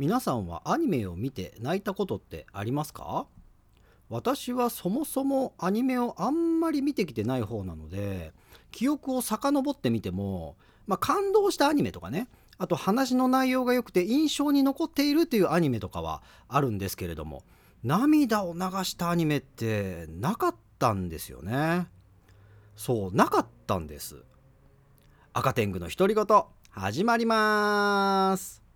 [0.00, 3.26] 皆さんはアニメを見て泣いたことってありますか？
[4.08, 8.32] 私はそもそもアニメをあんまり見てきてない方なので
[8.70, 17.42] 記憶を遡ってみても、まあ、感動したアニメとかねあと話の内容が良くて印象に残っているというアニメとかはあるんですけれども
[17.84, 21.88] 涙を流したアニメってなかったんですよね。
[22.74, 24.24] そうなかったんです。
[25.34, 26.24] 赤天狗の独り言
[26.70, 28.69] 始まります。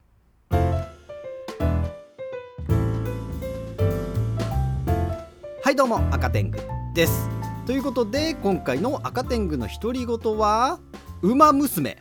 [5.75, 6.61] はいどうも赤天狗
[6.95, 7.29] です。
[7.67, 10.79] ということで今回の赤天狗の独り言は
[11.21, 12.01] 「ウマ娘」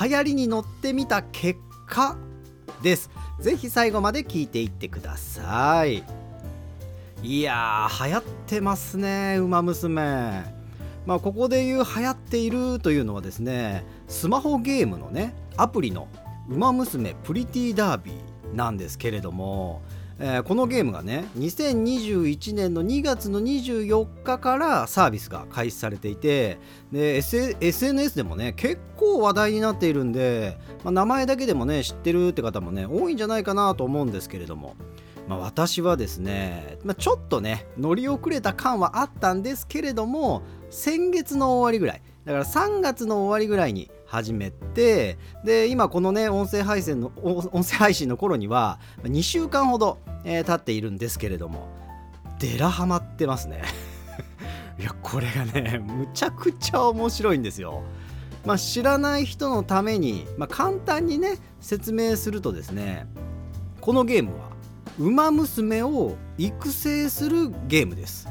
[0.00, 2.16] 流行りに乗ってみた結果
[2.82, 3.10] です。
[3.38, 6.02] ぜひ最後まで聞いていってください。
[7.22, 10.42] いやー流行ってますねウマ娘。
[11.04, 16.08] まあ、ここで言う流行っているというのはですねスマホゲームのねアプリの
[16.48, 19.82] 「ウマ娘プリティダービー」なんですけれども、
[20.24, 26.60] えー、このゲームがね2021年の2月の24日からサービスが開始されていて
[26.92, 34.76] で、S、SNS でもね結構話題になっているんで、まあ、名前だけでもね知ってるって方もね多いんじゃないかなと思うんですけれども。
[35.28, 51.70] まあ、私はですね、まあ、ちょっとね乗り遅れた感はあったんですけれども先月の終わりぐらいだから3月の終わりぐらいに始めてで今このね音声配信の音声配信の頃には2週間ほど、えー、経っているんですけれども
[52.38, 53.62] デラハマってますね。
[54.78, 57.84] いやこれがねむちゃくちゃ面白いんですよ。
[58.44, 63.06] まあ、知らない人のために、まあ、簡単にね説明するとですね
[63.80, 64.50] このゲームは
[64.98, 68.28] ウマ娘を育成するゲームです。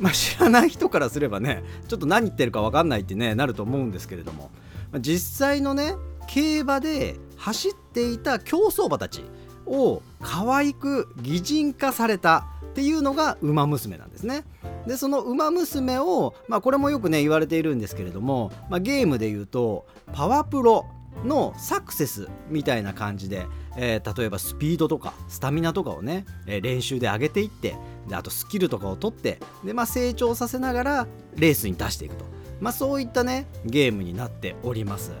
[0.00, 4.50] まあ、知らない人からすればねちょっと何言ってるか分かんないってねなると思うんですけれども、
[4.98, 5.94] 実際のね
[6.26, 9.24] 競馬で走っていた競走馬たち
[9.66, 14.44] を可愛く擬人化されたっていうのが馬娘なんですね。
[14.86, 20.86] でその馬娘を、まあ、これもよくね言われているんですけれども、まあ、ゲームで言うとパワプロ
[21.24, 23.46] のサクセスみたいな感じで、
[23.76, 27.76] えー、例えばスピードとかスタミナとかをね、えー、練習で上げていって
[28.08, 32.24] であとスキルとかを取ってで、まあ、成長させながらレースに出していくと、
[32.60, 35.12] まあ、そういったねゲームになっております。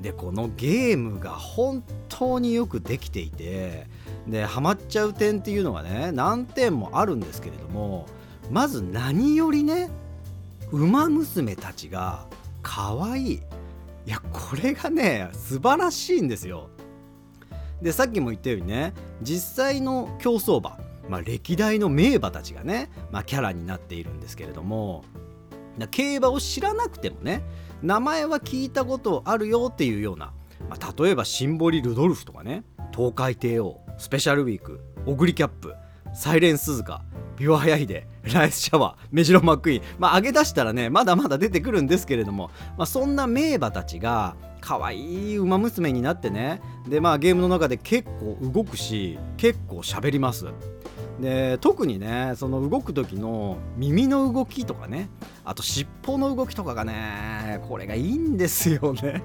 [0.00, 3.86] でこのゲームが本当によくできていて
[4.26, 8.06] でハマっちゃう点っていうのがね何点もあるんですけれども
[8.50, 9.90] まず何よりね
[10.72, 12.26] 馬娘たちが
[12.62, 13.42] 可愛い。
[14.04, 16.68] いやこれがね素晴らしいんですよ。
[17.80, 20.78] でさっきも言ったようにね実際の競走馬、
[21.08, 25.04] まあ、歴代の名馬たちがね、まあ、キャラになっているんですけれども
[25.90, 27.42] 競馬を知らなくてもね
[27.82, 30.32] 名前は聞いたことあるよっていうような、
[30.68, 35.74] まあ、例えばシンボリ・ルドルフとかね東海帝王スペシャルウィークオグリキャップ
[36.14, 37.02] サイレンスズカ
[37.36, 50.46] ビワハヤヒデライスシャワーメジロマックイーンまあ上げ出したらねまだまだ出てくるんですけれども、まあ、そんな名馬たちが可愛い馬娘になってねでまあゲームの中で結構動くし結構喋ります。
[51.22, 55.08] で特にねその動く時の耳の動きとかね
[55.44, 59.22] あと尻尾の動きとかがねこれがいいんですよね。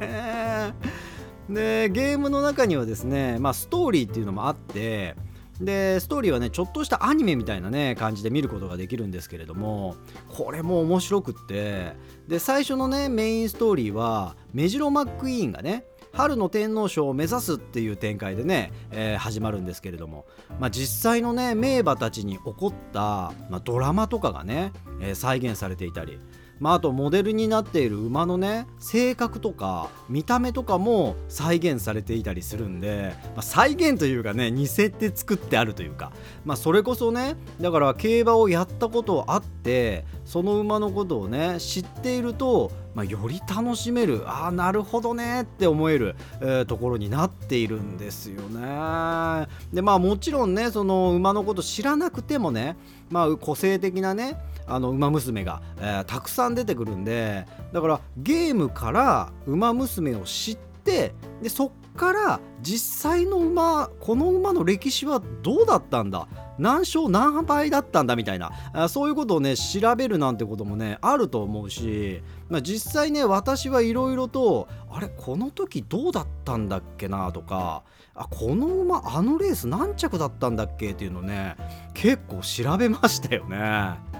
[1.49, 5.15] でゲームの中にはですねまあストーリーっていうのもあって
[5.59, 9.95] でストーリーはねちょっとしたアニメみたいなね感じで見ることができるんですけれども
[10.27, 11.93] これも面白くって
[12.27, 15.85] で最初のねメインストーリーはメジロマックイーンがね
[16.17, 20.25] 春の天皇賞を目指すっていう展開でね、えー、始まるんですけれども、
[20.59, 26.19] まあ、実際のね名馬たちに起こった、まあ、ドラマとかがね、えー、再現されていたり
[26.59, 36.11] まあ、あとモデルになっている馬のね性格とか見た目とかも再現されていたりするんで、まあ、再現というかね似せて作ってあるというか、
[36.45, 49.47] まあ、それこそねだから競馬をやったことあってその馬のことをね知っていると、まあ、より楽しめるああなるほどねって思える、えー、ところになっているんですよね。
[49.71, 52.75] でまあもちろんねその馬のこと知らなくてもね、
[53.11, 54.35] まあ、個性的なね
[54.65, 61.13] あの馬娘が、えー、たくさん出てくるんでだからゲームから馬娘を知ってで
[61.49, 66.27] そっから実際の馬この馬の歴史はどうだったんだ？
[66.57, 77.83] 何勝何倍だったんだみたいなあそういうことをね調べるなんてこともねあると思うし、まあ、実際ね私はいろいろとあれこの時どうだったんだっけなとか
[78.15, 81.55] あこの馬あのレース何着だったんだっけっていうのね
[81.93, 84.16] 結構調べましたよね。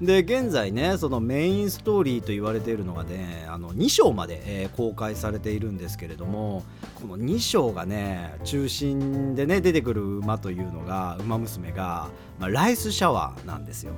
[0.00, 6.62] で現在ねそのメインストーリーと言われているのがねあの2章まで、えー、公開されているんですけれども
[7.00, 13.92] この2章がね中心でね出てくる馬というのが馬娘が、まあ、ライスシャワーなんですよ。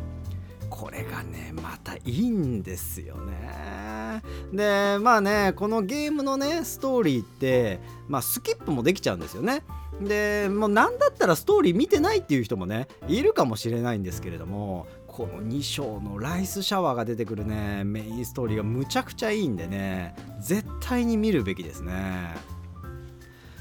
[0.71, 4.23] これがねまたいいんですよね。
[4.53, 9.63] でまあねこのゲームのねストーリーって、まあ、スキップもできちゃうんですよね。
[10.01, 17.83] でもう何だったらストーリー見てないっていう人もねいるかもしれないんですけれどもこの2章のライスシャワーが出てくるね。
[17.83, 20.15] メインストーリーがむちゃくちゃいいんでね。
[20.39, 22.37] 絶対に見るべきですね。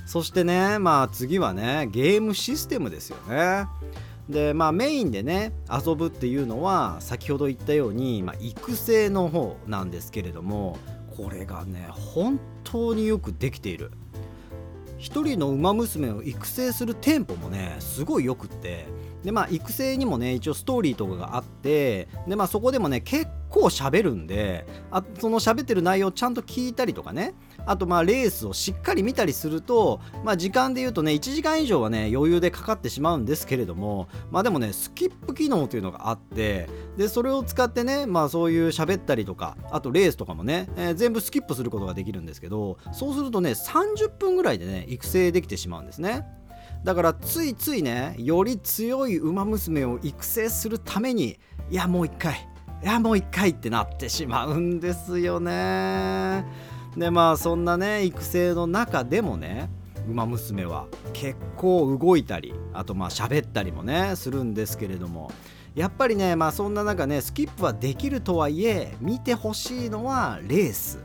[0.05, 3.65] そしてねまあ次はねゲームシステムですよね。
[4.29, 10.77] でまあメインでね遊ぶっていうのは先ほど言ったように、まあ、育成の方なんですけれども
[11.17, 13.91] これがね本当によくできている。
[14.99, 18.85] 1人の馬娘を育成するテンポもねすごいよくって
[19.23, 27.33] でまあ育成にもね一応ストーリーとかがあってでまあそこでもね結構喋るんであその喋ってる内容をちゃんと聞いたりとかね
[27.65, 46.38] あとまあレースをしっかり見たりするとまあ時間で言うとね1時間以上はね余裕でかかってしまうんですけれどもまあでもねスキップ機能というのがあってでそれを使ってねまあそういう喋ったりとかあとレースとかもね、えー、全部スキップすることができるんですけどそうするとね30分ぐらいでね育成できてしまうんですね。
[46.83, 51.37] だからついついねより強い馬娘を育成するために
[51.69, 52.47] いやもう一回
[52.81, 56.45] いやもう一回ってなってしまうんですよね。
[56.95, 59.69] でまあそんなね育成の中でもね
[60.07, 65.31] 馬娘は結構動いたりあとまあ喋ったりもねするんですけれども
[65.75, 70.99] やっぱりねまあそんな中ねスキップはできるとはいえ見てほしいのはレース。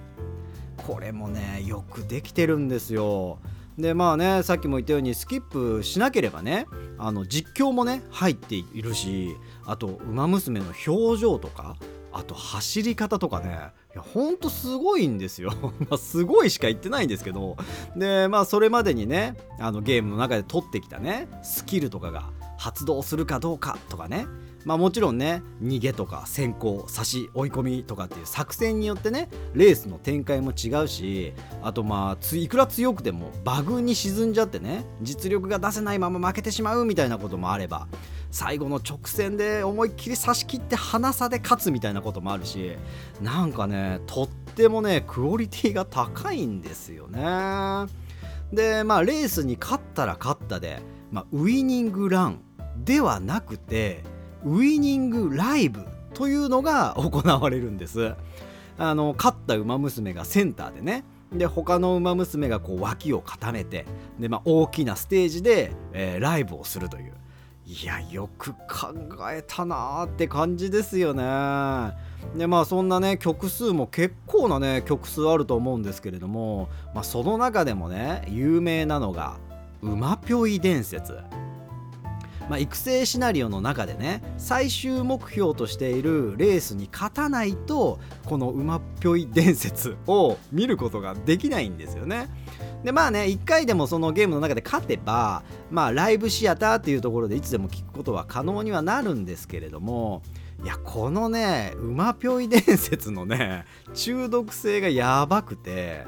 [0.87, 3.39] これもねよくできてるんですよ。
[3.79, 6.67] でまあねさっきも言ったようにスキップしなければね
[6.99, 11.77] あの実況もね入っているしあと「ウマ娘」の表情とか
[12.13, 15.53] あと走り方とかねいやほんとすごいんですよ。
[15.91, 17.57] ますごいしか言ってないんですけど
[17.97, 24.27] でまあそれまでにねあのゲームの中で取ってきたねスキルとかが発動するかどうかとかね
[24.65, 31.33] まあもちろんね逃げとか先行差し追い込みとかっていう作戦によってねレースの展開も違うし
[31.63, 37.87] あとまあいくら強くてもバグに沈んじゃってね実力が出せないまま負けてしまうみたいなこともあれば
[38.31, 42.73] 最後の直線で思いっきり差し切って鼻差で勝つみたいなこともあるし
[43.21, 47.87] なんかねとってもねクオリティが高いんですよね。
[48.53, 52.41] でまあレースに勝ったら勝ったで、まあ、ウイニングラン
[52.85, 54.03] ではなくて
[54.45, 58.15] ウィニングライブというのが行われるんです。
[58.77, 61.05] あの勝った馬娘がセンターでね。
[61.33, 63.87] で他の馬娘がこう脇を固めて
[64.21, 67.15] で、まあ、大きなステージで、えー、ライブをするという。
[67.67, 68.93] いやよく考
[69.33, 71.23] えたなーって感じですよね。
[72.37, 79.39] でまあそんなね曲数も結構なね曲数あると思うんですけれども、まあ、その中でもね有名なのが
[79.81, 81.19] 「馬ぴょい伝説」
[82.49, 92.29] まあ、育成シナリオの中でね最終目標としているレースに勝たないとこの馬っぴょい伝説を見ることができないんですよね。
[92.85, 100.23] でまあね1回でもそのゲームの中で勝てばまあライブシアターっていうところでいつでも聞くことは可能にはなるんですけれども
[100.63, 103.65] いやこのね馬ぴょい伝説のね
[103.95, 106.05] 中毒性がやばくて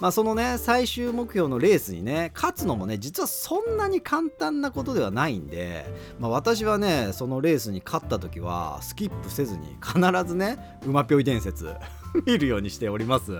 [0.00, 5.86] まあ、そのね最終目標のレースにね勝つのもね実はそんなに簡単なことではないんで、
[6.18, 11.72] まあ、私はねそのレースに勝った時はスキップせずに必ずね馬ぴょい伝説
[12.26, 13.32] 見るようにしております。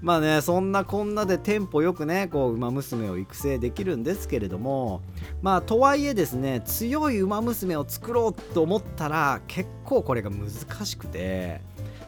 [0.00, 5.02] まあねそんなこんなでテンポよくねこう馬娘を育成できるんですけれども
[5.42, 11.60] まあとはいえですね強い馬娘を作ろうと思ったら結構これが難しくて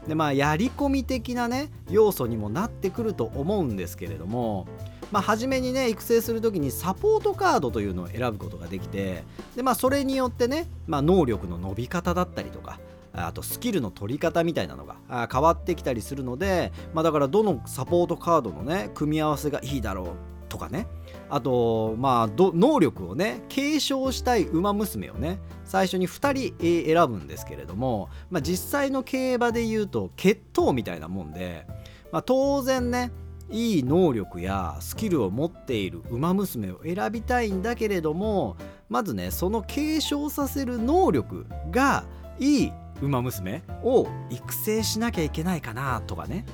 [0.07, 4.67] でまあやり込み的なね要素にもなってくると思うんですけれども
[5.13, 12.81] まあ、初めにね育成する時にサポートカードというのを選ぶことができてで、まあ、それによってね、まあ、能力の伸び方だったりとか
[13.13, 20.07] あとスキルの取り方みたいなのが変わってきたりするので、まあ、だからどのサポートカードのね組み合わせがいいだろう
[20.49, 20.87] とかね
[21.35, 31.67] あとまあ能力をね継承したい馬娘をね最初に2人選ぶんですけれども、まあ、実際の競馬で言うと血統みたいなもんで、
[32.13, 33.13] まあ、当然ね
[33.51, 38.59] いい能力やスキルを持っている馬娘を選びたいんだけれども
[38.91, 42.05] まずねその継承させる能力が
[42.39, 46.45] いい馬娘を育成しなきゃいけないかなとかね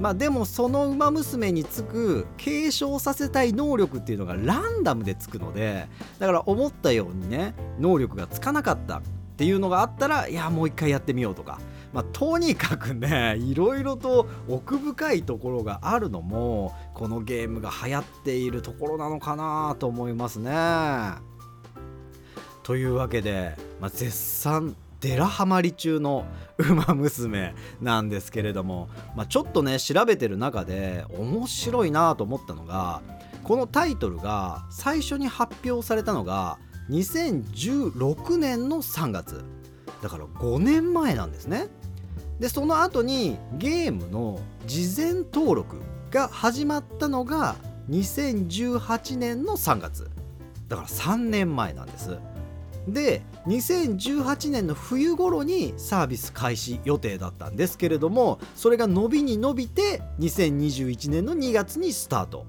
[0.00, 5.88] まあでもその馬娘につく継承させたい能力っていうのがランダムでつくので
[6.18, 9.02] だから思ったようにね能力がつかなかったっ
[9.36, 11.60] ていうのがあったらいやもう一回やってみようとか、
[11.92, 20.52] まあ、とにかくねいろいろと奥深いところがあるのもこのゲームが流行っているところなのかなと思いますね。
[22.62, 26.26] というわけで、まあ、絶賛デラハマり中の
[26.58, 33.00] 「ウマ娘」なんですけれども、まあ、ちょっとね調べてる中で面白いなと思ったのが
[33.42, 36.58] このタイトルが最初に発表されたのが
[36.90, 39.44] 2016年の3月。
[40.02, 41.68] だから5年前なんですね。
[42.38, 45.76] でその後にゲームの事前登録
[46.10, 47.56] が始まったのが
[47.90, 50.10] 2018年の3月。
[50.68, 52.18] だから3年前なんです。
[52.88, 62.46] で2018年の冬頃にサービス開始予定だったんですけれどもそれが伸びに伸びて2021年の2月にスタート。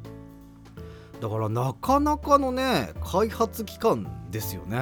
[1.20, 4.80] だからなかなかのね開発期間ですよね。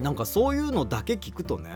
[0.00, 1.70] なんかそういうのだけ聞くとね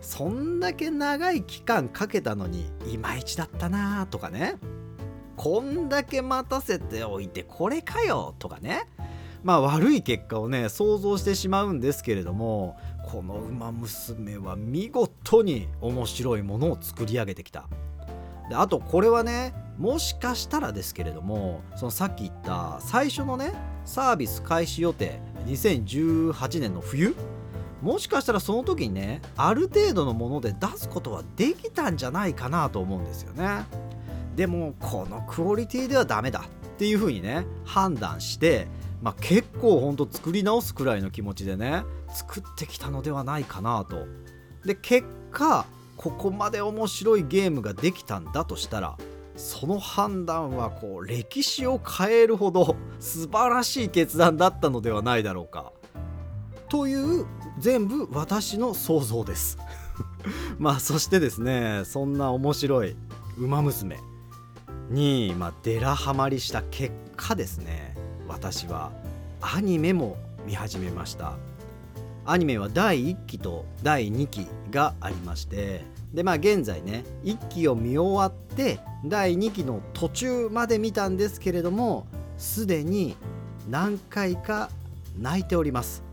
[0.00, 4.56] そんだけ長い期間かけたのにいまいちだったなとかね
[5.36, 8.86] こんだけ待たせておいてこれかよとかね
[9.46, 12.76] まあ悪い結果をね想像してしまうんですけれども
[13.06, 17.68] この「ウマ娘」は見事に面白いものを作り上げてきた。
[18.48, 23.52] であとこれはねもしかしたらですけれどもそのさっき言った最初のね
[23.84, 27.14] サービス開始予定2018年の冬
[27.82, 33.64] もしかしたらその時にねある程度のもので出すことはできたんじゃないかなと思うんですよね。
[34.34, 38.66] でもこのクオリティではダメだっていう風にね判断して
[39.02, 44.06] まあ、結構ほんと作り直すくらいの気持ちでね作ってきたのではないかなと。
[44.64, 48.98] で結果ここまで面白いゲームができたんだとしたら
[49.36, 55.72] その判断はこう歴史を変えるほど 素晴らしい決断だったのではないだろうか。
[56.68, 57.26] という
[57.58, 59.58] 全部私の想像です。
[60.58, 62.96] まあそしてですねそんな面白い
[63.38, 64.00] 「ウマ娘」
[64.90, 67.95] に、まあ、デラハマりした結果ですね。
[68.28, 68.92] 私は
[69.40, 70.16] アニメも
[70.46, 71.34] 見始めました。
[72.26, 82.06] アニメは第1期と第2期がありましてでまあ現在ね1期を見終わって第2期の途中まで見たんですけれども
[82.36, 83.16] すでに
[83.70, 84.70] 何回か
[85.18, 86.04] 泣いております。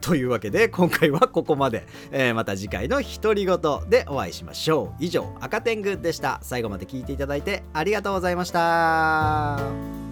[0.00, 3.58] というわけで今回はここまで、えー、また次回の独り言
[3.90, 5.04] でお会いしましょう。
[5.04, 6.38] 以上赤天狗でした。
[6.42, 10.05] 最後まで聞いていただいてありがとうございました。